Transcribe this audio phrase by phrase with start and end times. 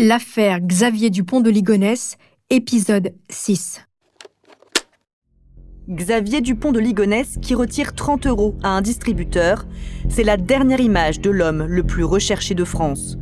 [0.00, 2.18] L'affaire Xavier Dupont de Ligonnès,
[2.50, 3.80] épisode 6.
[5.88, 9.66] Xavier Dupont de Ligonnès qui retire 30 euros à un distributeur,
[10.08, 13.16] c'est la dernière image de l'homme le plus recherché de France.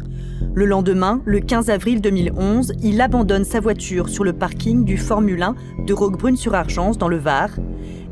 [0.55, 5.43] Le lendemain, le 15 avril 2011, il abandonne sa voiture sur le parking du Formule
[5.43, 7.51] 1 de Roquebrune-sur-Argence dans le Var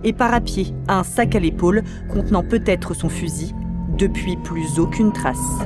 [0.05, 1.83] et part à pied, un sac à l'épaule
[2.13, 3.55] contenant peut-être son fusil.
[3.97, 5.63] Depuis, plus aucune trace.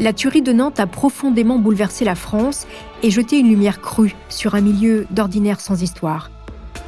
[0.00, 2.66] La tuerie de Nantes a profondément bouleversé la France
[3.02, 6.30] et jeté une lumière crue sur un milieu d'ordinaire sans histoire.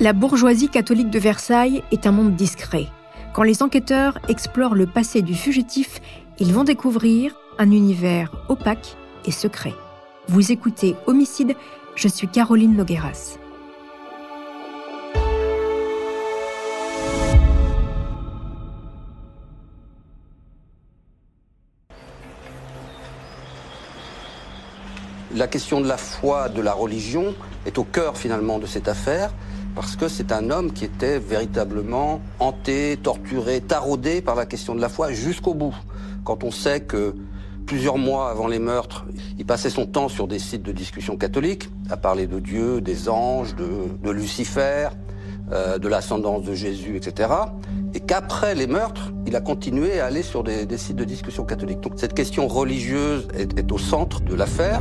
[0.01, 2.89] La bourgeoisie catholique de Versailles est un monde discret.
[3.33, 6.01] Quand les enquêteurs explorent le passé du fugitif,
[6.41, 9.75] ils vont découvrir un univers opaque et secret.
[10.29, 11.55] Vous écoutez Homicide,
[11.95, 13.39] je suis Caroline Nogueras.
[25.37, 27.35] La question de la foi, de la religion,
[27.67, 29.35] est au cœur finalement de cette affaire,
[29.75, 34.81] parce que c'est un homme qui était véritablement hanté, torturé, taraudé par la question de
[34.81, 35.77] la foi jusqu'au bout.
[36.25, 37.15] Quand on sait que
[37.67, 39.05] plusieurs mois avant les meurtres,
[39.39, 43.11] il passait son temps sur des sites de discussion catholiques, à parler de Dieu, des
[43.11, 44.89] anges, de, Lucifer,
[45.53, 47.29] euh, de l'ascendance de Jésus, etc.
[47.93, 51.81] Et qu'après les meurtres, il a continué à aller sur des, sites de discussion catholiques.
[51.81, 54.81] Donc cette question religieuse est au centre de l'affaire.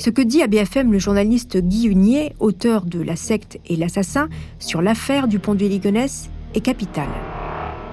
[0.00, 4.30] Ce que dit à BFM le journaliste Guy Hunier, auteur de La secte et l'assassin,
[4.58, 7.06] sur l'affaire Dupont de Ligonnès est capital.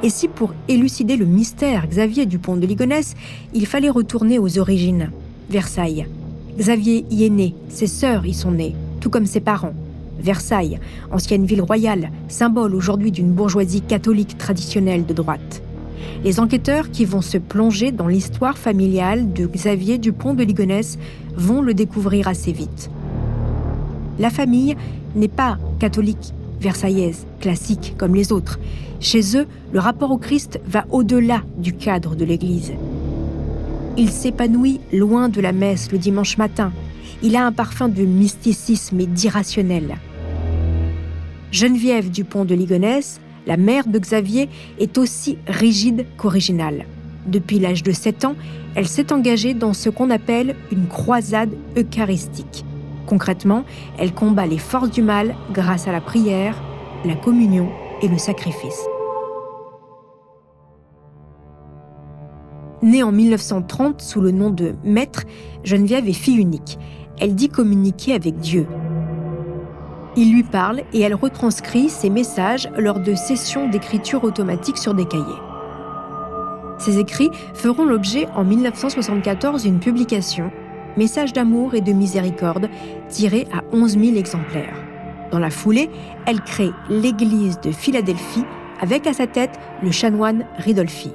[0.04, 3.14] Et si pour élucider le mystère Xavier Dupont de Ligonnès,
[3.54, 5.12] il fallait retourner aux origines?
[5.50, 6.08] Versailles.
[6.58, 9.74] Xavier y est né, ses sœurs y sont nées, tout comme ses parents.
[10.18, 10.80] Versailles,
[11.12, 15.62] ancienne ville royale, symbole aujourd'hui d'une bourgeoisie catholique traditionnelle de droite.
[16.24, 20.98] Les enquêteurs qui vont se plonger dans l'histoire familiale de Xavier Dupont de Ligonnès
[21.36, 22.90] vont le découvrir assez vite.
[24.20, 24.76] La famille
[25.16, 28.60] n'est pas catholique, versaillaise, classique comme les autres.
[29.00, 32.74] Chez eux, le rapport au Christ va au-delà du cadre de l'Église.
[33.98, 36.72] Il s'épanouit loin de la messe le dimanche matin.
[37.24, 39.98] Il a un parfum de mysticisme et d'irrationnel.
[41.52, 46.86] Geneviève Dupont de Ligonnès, la mère de Xavier, est aussi rigide qu'originale.
[47.26, 48.36] Depuis l'âge de 7 ans,
[48.76, 52.64] elle s'est engagée dans ce qu'on appelle une croisade eucharistique.
[53.08, 53.64] Concrètement,
[53.98, 56.62] elle combat les forces du mal grâce à la prière,
[57.06, 57.70] la communion
[58.02, 58.86] et le sacrifice.
[62.84, 65.24] Née en 1930 sous le nom de Maître,
[65.64, 66.78] Geneviève est fille unique.
[67.20, 68.68] Elle dit communiquer avec Dieu.
[70.20, 75.06] Il lui parle et elle retranscrit ses messages lors de sessions d'écriture automatique sur des
[75.06, 75.24] cahiers.
[76.80, 80.52] Ces écrits feront l'objet en 1974 d'une publication,
[80.98, 82.68] Messages d'amour et de miséricorde,
[83.08, 84.76] tiré à 11 000 exemplaires.
[85.32, 85.92] Dans la foulée,
[86.26, 88.46] elle crée l'église de Philadelphie
[88.82, 91.12] avec à sa tête le chanoine Ridolfi.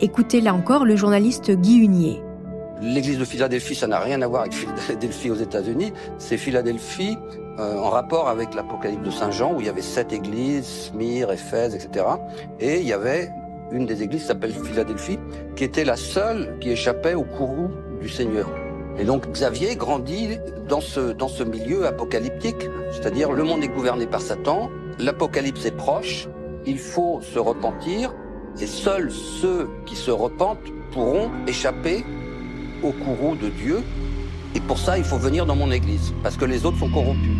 [0.00, 2.20] Écoutez là encore le journaliste Guy Hunier.
[2.82, 5.92] L'église de Philadelphie, ça n'a rien à voir avec Philadelphie aux États-Unis.
[6.18, 7.16] C'est Philadelphie
[7.58, 11.32] euh, en rapport avec l'Apocalypse de Saint Jean, où il y avait sept églises, Smyrne,
[11.32, 12.06] Éphèse, etc.
[12.60, 13.30] Et il y avait
[13.72, 15.18] une des églises qui s'appelle Philadelphie,
[15.56, 18.48] qui était la seule qui échappait au courroux du Seigneur.
[18.98, 20.38] Et donc Xavier grandit
[20.68, 25.76] dans ce, dans ce milieu apocalyptique, c'est-à-dire le monde est gouverné par Satan, l'apocalypse est
[25.76, 26.28] proche,
[26.66, 28.12] il faut se repentir,
[28.60, 30.58] et seuls ceux qui se repentent
[30.92, 32.04] pourront échapper
[32.82, 33.78] au courroux de Dieu.
[34.54, 37.30] Et pour ça, il faut venir dans mon église, parce que les autres sont corrompus.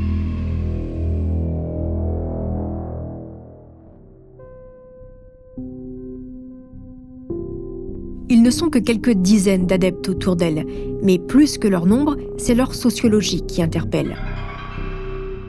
[8.33, 10.65] Ils ne sont que quelques dizaines d'adeptes autour d'elle,
[11.03, 14.17] mais plus que leur nombre, c'est leur sociologie qui interpelle.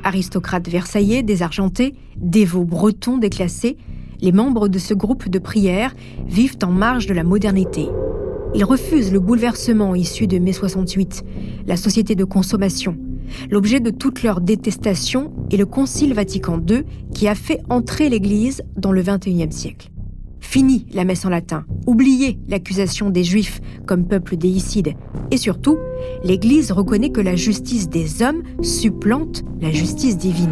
[0.04, 3.78] Aristocrates versaillais désargentés, dévots bretons déclassés,
[4.20, 5.94] les membres de ce groupe de prière
[6.26, 7.88] vivent en marge de la modernité.
[8.54, 11.24] Ils refusent le bouleversement issu de mai 68,
[11.68, 12.98] la société de consommation.
[13.50, 16.84] L'objet de toute leur détestation est le Concile Vatican II
[17.14, 19.90] qui a fait entrer l'Église dans le XXIe siècle.
[20.42, 24.96] Fini la messe en latin, oubliez l'accusation des Juifs comme peuple déicide.
[25.30, 25.78] Et surtout,
[26.26, 30.50] l'Église reconnaît que la justice des hommes supplante la justice divine.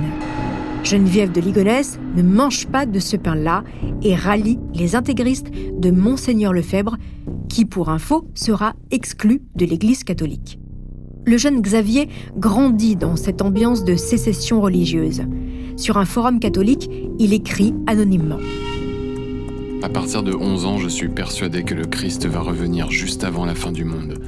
[0.84, 3.66] Geneviève de Ligonnès ne mange pas de ce pain-là
[4.02, 6.96] et rallie les intégristes de Monseigneur Lefebvre,
[7.50, 10.60] qui, pour info, sera exclu de l'Église catholique.
[11.26, 12.08] Le jeune Xavier
[12.38, 15.24] grandit dans cette ambiance de sécession religieuse.
[15.76, 18.40] Sur un forum catholique, il écrit anonymement.
[19.82, 23.46] À partir de 11 ans, je suis persuadé que le Christ va revenir juste avant
[23.46, 24.20] la fin du monde.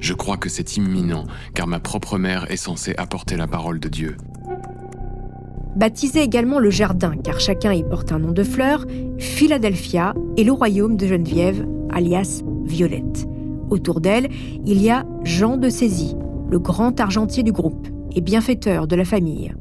[0.00, 1.24] Je crois que c'est imminent,
[1.54, 4.16] car ma propre mère est censée apporter la parole de Dieu.
[5.76, 8.86] Baptisé également le jardin, car chacun y porte un nom de fleur,
[9.18, 13.26] Philadelphia est le royaume de Geneviève, alias Violette.
[13.68, 14.28] Autour d'elle,
[14.64, 16.14] il y a Jean de Sézy,
[16.48, 19.52] le grand argentier du groupe et bienfaiteur de la famille.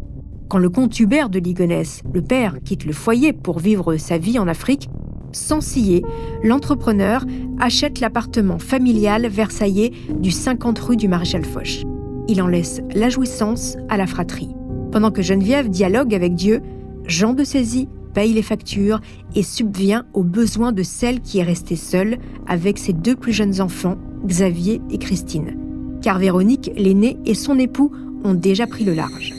[0.47, 4.39] Quand le comte Hubert de Ligonnès, le père, quitte le foyer pour vivre sa vie
[4.39, 4.89] en Afrique,
[5.31, 6.03] sans scier,
[6.43, 7.25] l'entrepreneur
[7.59, 11.83] achète l'appartement familial versaillais du 50 rue du Maréchal Foch.
[12.27, 14.49] Il en laisse la jouissance à la fratrie.
[14.91, 16.61] Pendant que Geneviève dialogue avec Dieu,
[17.05, 17.89] Jean de Sézy
[18.19, 18.99] paye les factures
[19.33, 22.17] et subvient aux besoins de celle qui est restée seule
[22.47, 23.95] avec ses deux plus jeunes enfants,
[24.25, 25.57] Xavier et Christine.
[26.01, 27.93] Car Véronique, l'aînée, et son époux
[28.25, 29.33] ont déjà pris le large.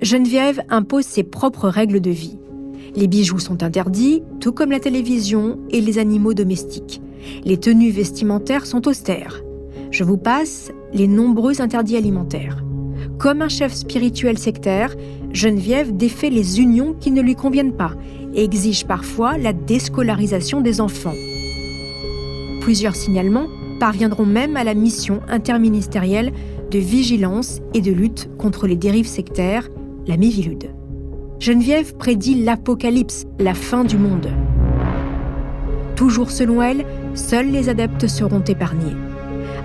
[0.00, 2.38] Geneviève impose ses propres règles de vie.
[2.94, 7.02] Les bijoux sont interdits, tout comme la télévision et les animaux domestiques.
[7.44, 9.42] Les tenues vestimentaires sont austères.
[9.90, 12.65] Je vous passe les nombreux interdits alimentaires.
[13.18, 14.94] Comme un chef spirituel sectaire,
[15.32, 17.92] Geneviève défait les unions qui ne lui conviennent pas
[18.34, 21.14] et exige parfois la déscolarisation des enfants.
[22.60, 23.48] Plusieurs signalements
[23.80, 26.32] parviendront même à la mission interministérielle
[26.70, 29.68] de vigilance et de lutte contre les dérives sectaires,
[30.06, 30.70] la Mivilude.
[31.38, 34.28] Geneviève prédit l'apocalypse, la fin du monde.
[35.94, 36.84] Toujours selon elle,
[37.14, 39.05] seuls les adeptes seront épargnés.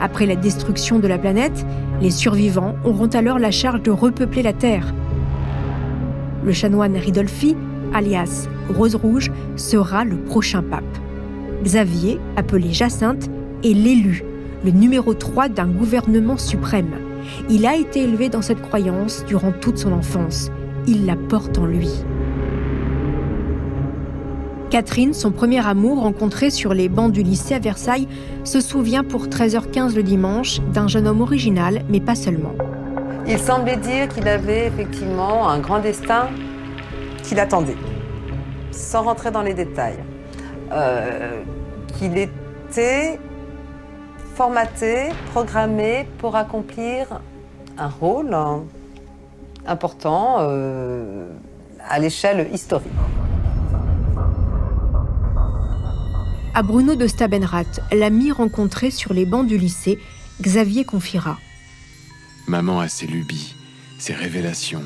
[0.02, 1.64] Après la destruction de la planète,
[2.02, 4.96] les survivants auront alors la charge de repeupler la Terre.
[6.44, 7.56] Le chanoine Ridolfi,
[7.94, 10.84] alias Rose Rouge, sera le prochain pape.
[11.64, 13.30] Xavier, appelé Jacinthe,
[13.64, 14.24] est l'élu,
[14.66, 16.96] le numéro 3 d'un gouvernement suprême.
[17.52, 20.50] Il a été élevé dans cette croyance durant toute son enfance.
[20.88, 21.90] Il la porte en lui.
[24.72, 28.08] Catherine, son premier amour rencontré sur les bancs du lycée à Versailles,
[28.46, 32.54] se souvient pour 13h15 le dimanche d'un jeune homme original, mais pas seulement.
[33.28, 36.30] Il semblait dire qu'il avait effectivement un grand destin
[37.22, 37.76] qui l'attendait,
[38.72, 40.00] sans rentrer dans les détails.
[40.72, 41.42] Euh,
[42.00, 43.20] qu'il était
[44.36, 47.20] formaté, programmé pour accomplir
[47.78, 48.34] un rôle
[49.68, 51.28] important euh,
[51.90, 52.88] à l'échelle historique.
[56.54, 60.00] À Bruno de Stabenrath, l'ami rencontré sur les bancs du lycée,
[60.42, 61.40] Xavier confiera.
[62.46, 63.56] Maman a ses lubies,
[63.98, 64.84] ses révélations.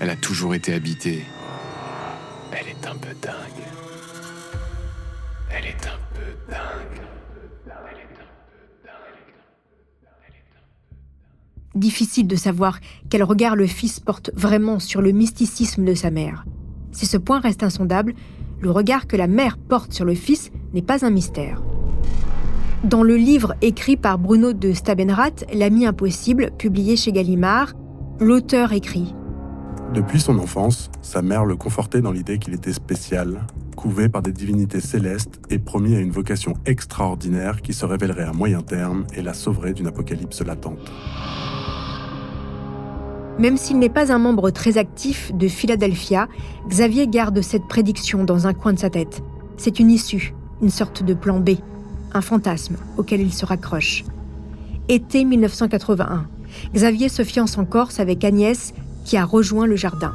[0.00, 1.24] Elle a toujours été habitée.
[2.50, 3.32] Elle est un peu dingue.
[5.50, 7.00] Elle est un peu dingue.
[11.76, 16.44] Difficile de savoir quel regard le fils porte vraiment sur le mysticisme de sa mère.
[16.90, 18.14] Si ce point reste insondable,
[18.64, 21.62] le regard que la mère porte sur le fils n'est pas un mystère.
[22.82, 27.74] Dans le livre écrit par Bruno de Stabenrath, L'ami impossible, publié chez Gallimard,
[28.20, 29.14] l'auteur écrit
[29.92, 33.46] Depuis son enfance, sa mère le confortait dans l'idée qu'il était spécial,
[33.76, 38.32] couvé par des divinités célestes et promis à une vocation extraordinaire qui se révélerait à
[38.32, 40.90] moyen terme et la sauverait d'une apocalypse latente.
[43.38, 46.28] Même s'il n'est pas un membre très actif de Philadelphia,
[46.68, 49.22] Xavier garde cette prédiction dans un coin de sa tête.
[49.56, 51.50] C'est une issue, une sorte de plan B,
[52.12, 54.04] un fantasme auquel il se raccroche.
[54.88, 56.26] Été 1981,
[56.74, 58.72] Xavier se fiance en Corse avec Agnès
[59.04, 60.14] qui a rejoint le jardin.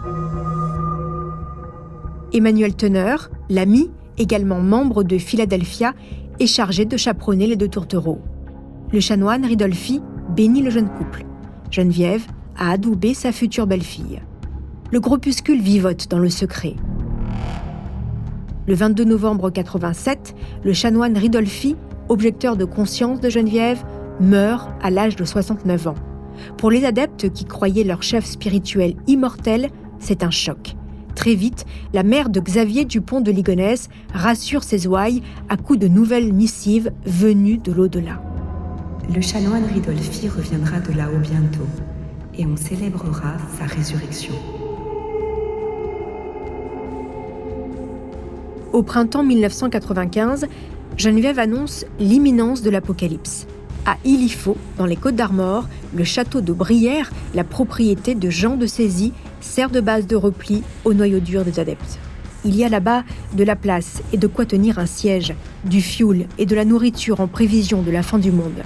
[2.32, 5.94] Emmanuel Teneur, l'ami, également membre de Philadelphia,
[6.40, 8.22] est chargé de chaperonner les deux tourtereaux.
[8.94, 10.02] Le chanoine Ridolfi
[10.36, 11.26] bénit le jeune couple.
[11.70, 12.26] Geneviève
[12.60, 14.22] a adoubé sa future belle-fille.
[14.92, 16.76] Le groupuscule vivote dans le secret.
[18.68, 21.76] Le 22 novembre 87, le chanoine Ridolfi,
[22.10, 23.84] objecteur de conscience de Geneviève,
[24.20, 25.96] meurt à l'âge de 69 ans.
[26.58, 30.76] Pour les adeptes qui croyaient leur chef spirituel immortel, c'est un choc.
[31.16, 35.88] Très vite, la mère de Xavier Dupont de Ligonnès rassure ses ouailles à coups de
[35.88, 38.22] nouvelles missives venues de l'au-delà.
[39.14, 41.68] Le chanoine Ridolfi reviendra de là-haut bientôt
[42.40, 44.34] et on célébrera sa résurrection.
[48.72, 50.48] Au printemps 1995,
[50.96, 53.46] Geneviève annonce l'imminence de l'apocalypse.
[53.86, 58.68] À Ilifo, dans les Côtes d'Armor, le château de Brière, la propriété de Jean de
[58.68, 62.00] Sézy, sert de base de repli au noyau dur des adeptes.
[62.46, 63.04] Il y a là-bas
[63.36, 65.34] de la place et de quoi tenir un siège,
[65.66, 68.64] du fioul et de la nourriture en prévision de la fin du monde.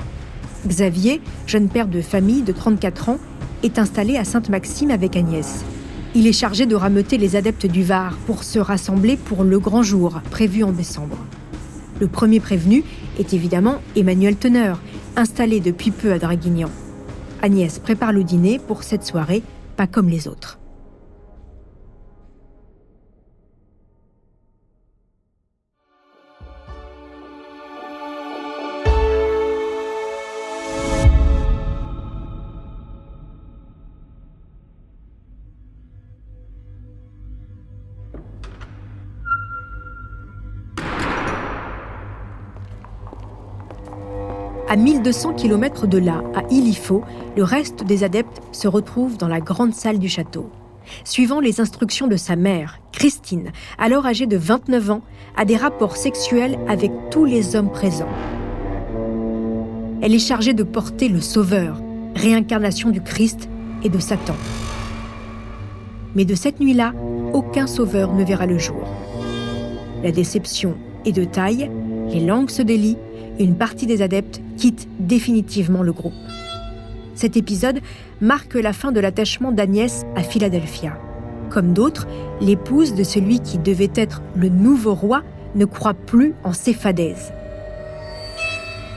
[0.68, 3.20] Xavier, jeune père de famille de 34 ans,
[3.64, 5.64] est installé à Sainte-Maxime avec Agnès.
[6.16, 9.82] Il est chargé de rameuter les adeptes du Var pour se rassembler pour le grand
[9.82, 11.18] jour, prévu en décembre.
[12.00, 12.84] Le premier prévenu
[13.18, 14.80] est évidemment Emmanuel Teneur,
[15.16, 16.70] installé depuis peu à Draguignan.
[17.42, 19.42] Agnès prépare le dîner pour cette soirée,
[19.76, 20.60] pas comme les autres.
[44.74, 47.04] À 1200 km de là, à Ilifo,
[47.38, 50.50] le reste des adeptes se retrouvent dans la grande salle du château.
[51.04, 55.04] Suivant les instructions de sa mère, Christine, alors âgée de 29 ans,
[55.38, 58.10] a des rapports sexuels avec tous les hommes présents.
[60.02, 61.80] Elle est chargée de porter le Sauveur,
[62.16, 63.50] réincarnation du Christ
[63.84, 64.36] et de Satan.
[66.16, 66.94] Mais de cette nuit-là,
[67.34, 68.88] aucun sauveur ne verra le jour.
[70.02, 70.74] La déception
[71.06, 71.70] est de taille,
[72.10, 72.98] les langues se délient
[73.40, 76.14] une partie des adeptes quitte définitivement le groupe.
[77.16, 77.80] Cet épisode
[78.22, 80.98] marque la fin de l'attachement d'Agnès à Philadelphia.
[81.50, 82.08] Comme d'autres,
[82.42, 85.22] l'épouse de celui qui devait être le nouveau roi
[85.56, 87.32] ne croit plus en ses fadaises.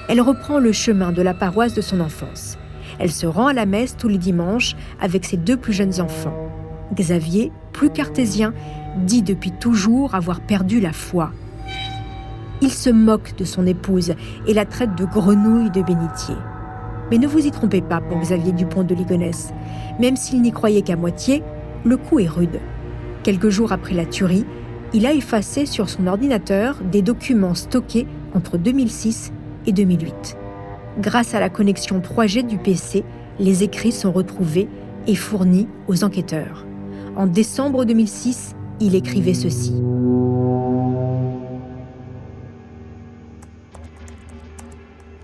[0.08, 2.56] Elle reprend le chemin de la paroisse de son enfance.
[2.98, 6.34] Elle se rend à la messe tous les dimanches avec ses deux plus jeunes enfants.
[6.94, 8.54] Xavier, plus cartésien,
[8.98, 11.32] dit depuis toujours avoir perdu la foi
[12.62, 14.14] il se moque de son épouse
[14.46, 16.34] et la traite de grenouille de bénitier.
[17.10, 19.52] Mais ne vous y trompez pas pour Xavier Dupont de Ligonnès.
[20.00, 21.42] Même s'il n'y croyait qu'à moitié,
[21.84, 22.60] le coup est rude.
[23.22, 24.46] Quelques jours après la tuerie,
[24.92, 29.32] il a effacé sur son ordinateur des documents stockés entre 2006
[29.66, 30.36] et 2008.
[30.98, 33.04] Grâce à la connexion 3G du PC,
[33.38, 34.68] les écrits sont retrouvés
[35.06, 36.66] et fournis aux enquêteurs.
[37.16, 39.74] En décembre 2006, il écrivait ceci.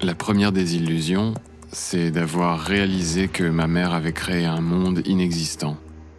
[0.02, 1.32] La première des illusions,
[1.70, 5.76] c'est d'avoir réalisé que ma mère avait créé un monde inexistant,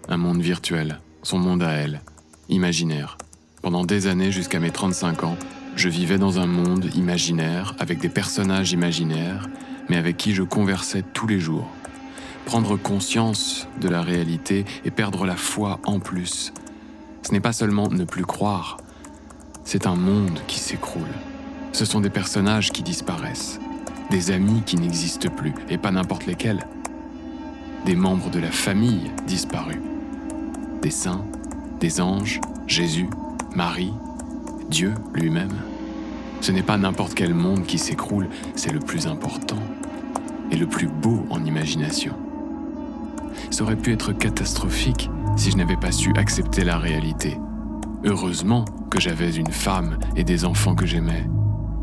[0.08, 2.02] un monde virtuel, son monde à elle,
[2.48, 3.18] imaginaire.
[3.62, 5.36] Pendant des années, jusqu'à mes 35 ans,
[5.76, 9.50] je vivais dans un monde imaginaire, avec des personnages imaginaires,
[9.90, 11.68] mais avec qui je conversais tous les jours.
[12.46, 16.54] Prendre conscience de la réalité et perdre la foi en plus,
[17.22, 18.78] ce n'est pas seulement ne plus croire,
[19.66, 21.12] c'est un monde qui s'écroule.
[21.74, 23.60] Ce sont des personnages qui disparaissent
[24.14, 26.68] des amis qui n'existent plus, et pas n'importe lesquels,
[27.84, 29.82] des membres de la famille disparus,
[30.84, 31.26] des saints,
[31.80, 33.10] des anges, Jésus,
[33.56, 33.92] Marie,
[34.70, 35.56] Dieu lui-même.
[36.42, 39.58] Ce n'est pas n'importe quel monde qui s'écroule, c'est le plus important
[40.52, 42.14] et le plus beau en imagination.
[43.50, 47.40] Ça aurait pu être catastrophique si je n'avais pas su accepter la réalité.
[48.04, 51.26] Heureusement que j'avais une femme et des enfants que j'aimais.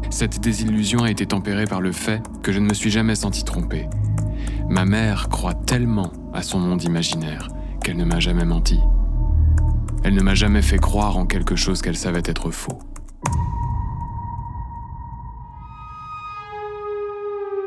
[0.09, 3.45] Cette désillusion a été tempérée par le fait que je ne me suis jamais senti
[3.45, 3.89] trompé.
[4.69, 7.49] Ma mère croit tellement à son monde imaginaire
[7.83, 8.79] qu'elle ne m'a jamais menti.
[10.03, 12.79] Elle ne m'a jamais fait croire en quelque chose qu'elle savait être faux.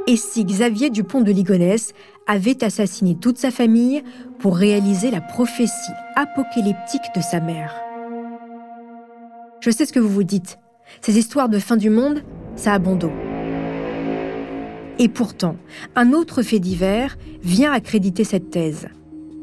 [0.06, 1.94] Et si Xavier Dupont de Ligonnès
[2.28, 4.04] avait assassiné toute sa famille
[4.40, 5.72] pour réaliser la prophétie
[6.16, 7.74] apocalyptique de sa mère?
[9.62, 10.60] Je sais ce que vous vous dites.
[11.02, 12.24] Ces histoires de fin du monde,
[12.56, 12.80] ça a.
[15.00, 15.58] Et pourtant,
[15.96, 18.88] un autre fait divers vient accréditer cette thèse.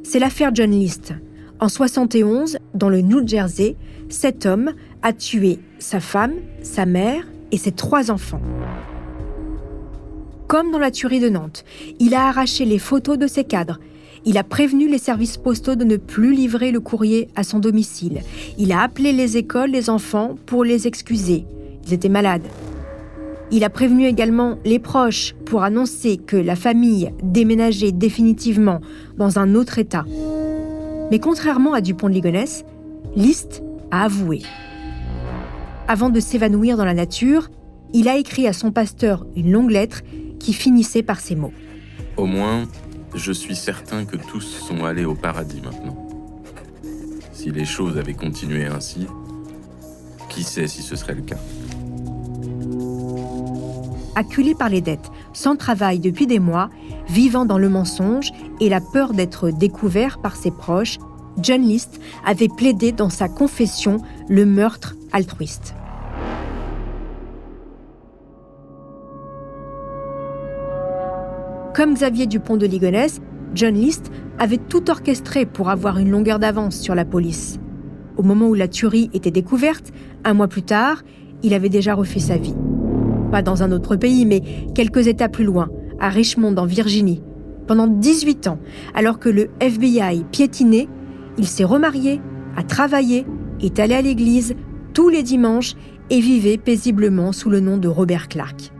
[0.04, 1.12] C'est l'affaire John List.
[1.58, 3.76] En 71, dans le New Jersey,
[4.08, 8.40] cet homme a tué sa femme, sa mère et ses trois enfants.
[10.46, 11.64] Comme dans la tuerie de Nantes,
[11.98, 13.78] il a arraché les photos de ses cadres
[14.24, 18.20] il a prévenu les services postaux de ne plus livrer le courrier à son domicile.
[18.58, 21.44] Il a appelé les écoles, les enfants, pour les excuser.
[21.86, 22.46] Ils étaient malades.
[23.50, 28.80] Il a prévenu également les proches pour annoncer que la famille déménageait définitivement
[29.16, 30.04] dans un autre État.
[31.10, 32.64] Mais contrairement à Dupont de Ligonnès,
[33.16, 34.42] Liszt a avoué.
[35.88, 37.50] Avant de s'évanouir dans la nature,
[37.92, 40.02] il a écrit à son pasteur une longue lettre
[40.38, 41.52] qui finissait par ces mots.
[42.16, 42.68] Au moins,
[43.14, 46.08] je suis certain que tous sont allés au paradis maintenant.
[47.32, 49.06] Si les choses avaient continué ainsi,
[50.28, 51.38] qui sait si ce serait le cas?
[54.14, 56.70] Acculé par les dettes, sans travail depuis des mois,
[57.08, 60.98] vivant dans le mensonge et la peur d'être découvert par ses proches,
[61.38, 63.98] John List avait plaidé dans sa confession
[64.28, 65.74] le meurtre altruiste.
[71.80, 73.22] Comme Xavier Dupont de Ligonnès,
[73.54, 77.58] John List avait tout orchestré pour avoir une longueur d'avance sur la police.
[78.18, 79.90] Au moment où la tuerie était découverte,
[80.24, 81.02] un mois plus tard,
[81.42, 82.54] il avait déjà refait sa vie.
[83.30, 84.42] Pas dans un autre pays, mais
[84.74, 87.22] quelques États plus loin, à Richmond, en Virginie.
[87.66, 88.58] Pendant 18 ans,
[88.92, 90.86] alors que le FBI piétinait,
[91.38, 92.20] il s'est remarié,
[92.58, 93.24] a travaillé,
[93.62, 94.54] est allé à l'église
[94.92, 95.76] tous les dimanches
[96.10, 98.70] et vivait paisiblement sous le nom de Robert Clark.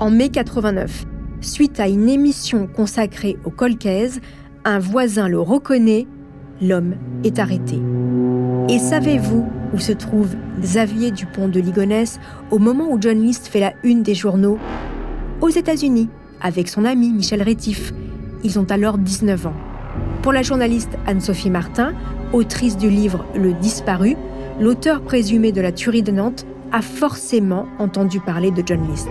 [0.00, 1.04] En mai 89,
[1.40, 4.20] suite à une émission consacrée au Colcaise,
[4.64, 6.06] un voisin le reconnaît,
[6.60, 7.80] l'homme est arrêté.
[8.68, 13.60] Et savez-vous où se trouve Xavier Dupont de Ligonnès au moment où John List fait
[13.60, 14.58] la une des journaux?
[15.40, 16.08] Aux États-Unis,
[16.40, 17.92] avec son ami Michel Rétif.
[18.44, 19.54] Ils ont alors 19 ans.
[20.22, 21.94] Pour la journaliste Anne-Sophie Martin,
[22.32, 24.16] autrice du livre Le Disparu,
[24.60, 29.08] l'auteur présumé de la tuerie de Nantes a forcément entendu parler de John List.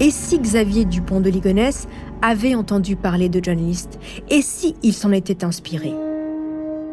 [0.00, 1.88] Et si Xavier Dupont de Ligonnès
[2.22, 3.98] avait entendu parler de John List
[4.30, 5.92] Et si il s'en était inspiré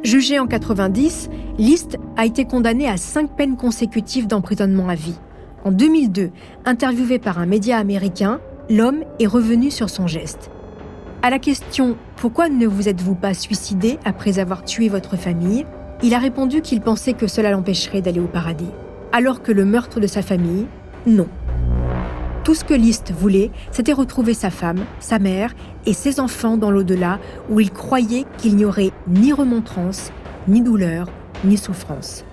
[0.04, 5.18] Jugé en 90, List a été condamné à cinq peines consécutives d'emprisonnement à vie.
[5.64, 6.30] En 2002,
[6.66, 10.52] interviewé par un média américain, l'homme est revenu sur son geste.
[11.24, 15.66] À la question Pourquoi ne vous êtes-vous pas suicidé après avoir tué votre famille?
[16.04, 18.70] il a répondu qu'il pensait que cela l'empêcherait d'aller au paradis.
[19.12, 20.68] Alors que le meurtre de sa famille,
[21.08, 21.28] non.
[22.46, 25.56] Tout ce que Liszt voulait, c'était retrouver sa femme, sa mère
[25.88, 30.12] et ses enfants dans l'au-delà où il croyait qu'il n'y aurait ni remontrance,
[30.48, 31.08] ni douleur,
[31.44, 32.24] ni souffrance.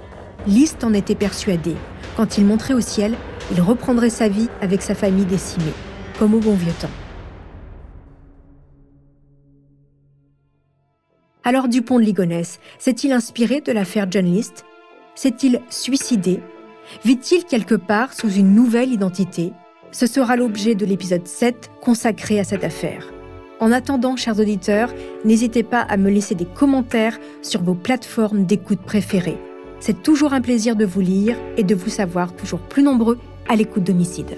[0.47, 1.75] Liszt en était persuadé.
[2.15, 3.15] Quand il montrait au ciel,
[3.53, 5.73] il reprendrait sa vie avec sa famille décimée,
[6.19, 6.89] comme au bon vieux temps.
[11.43, 14.67] Alors Dupont de Ligonnès s'est-il inspiré de l'affaire John List
[15.15, 16.41] S'est-il suicidé?
[17.03, 19.53] Vit-il quelque part sous une nouvelle identité?
[19.93, 23.13] Ce sera l'objet de l'épisode 7 consacré à cette affaire.
[23.61, 24.93] En attendant, chers auditeurs,
[25.25, 29.39] n'hésitez pas à me laisser des commentaires sur vos plateformes d'écoute préférées.
[29.79, 33.55] C'est toujours un plaisir de vous lire et de vous savoir toujours plus nombreux à
[33.55, 34.37] l'écoute d'homicide.